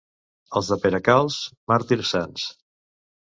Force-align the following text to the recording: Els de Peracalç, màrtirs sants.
Els 0.59 0.69
de 0.71 0.77
Peracalç, 0.85 1.37
màrtirs 1.73 2.13
sants. 2.15 2.47